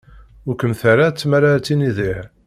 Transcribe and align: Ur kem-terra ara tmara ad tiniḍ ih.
Ur 0.47 0.55
kem-terra 0.59 1.03
ara 1.07 1.17
tmara 1.19 1.49
ad 1.53 1.63
tiniḍ 1.63 1.97
ih. 2.11 2.21